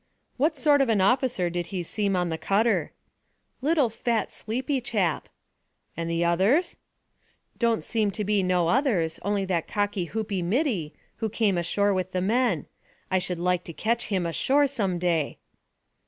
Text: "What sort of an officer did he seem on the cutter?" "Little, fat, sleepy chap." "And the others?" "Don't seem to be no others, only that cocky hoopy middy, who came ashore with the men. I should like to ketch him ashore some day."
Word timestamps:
"What 0.37 0.57
sort 0.57 0.81
of 0.81 0.89
an 0.89 0.99
officer 0.99 1.51
did 1.51 1.67
he 1.67 1.83
seem 1.83 2.15
on 2.15 2.29
the 2.29 2.37
cutter?" 2.39 2.91
"Little, 3.61 3.91
fat, 3.91 4.31
sleepy 4.33 4.81
chap." 4.81 5.29
"And 5.95 6.09
the 6.09 6.25
others?" 6.25 6.75
"Don't 7.59 7.83
seem 7.83 8.09
to 8.17 8.23
be 8.23 8.41
no 8.41 8.67
others, 8.67 9.19
only 9.21 9.45
that 9.45 9.67
cocky 9.67 10.05
hoopy 10.07 10.41
middy, 10.43 10.95
who 11.17 11.29
came 11.29 11.55
ashore 11.55 11.93
with 11.93 12.13
the 12.13 12.19
men. 12.21 12.65
I 13.11 13.19
should 13.19 13.37
like 13.37 13.63
to 13.65 13.73
ketch 13.73 14.05
him 14.07 14.25
ashore 14.25 14.65
some 14.65 14.97
day." 14.97 15.37